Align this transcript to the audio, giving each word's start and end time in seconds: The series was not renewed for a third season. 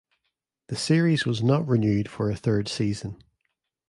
The 0.69 0.75
series 0.75 1.27
was 1.27 1.43
not 1.43 1.67
renewed 1.67 2.09
for 2.09 2.31
a 2.31 2.35
third 2.35 2.67
season. 2.67 3.21